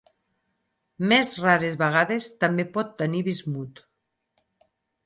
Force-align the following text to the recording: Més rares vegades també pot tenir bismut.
Més 1.11 1.33
rares 1.43 1.77
vegades 1.83 2.31
també 2.45 2.67
pot 2.79 2.91
tenir 3.05 3.23
bismut. 3.31 3.87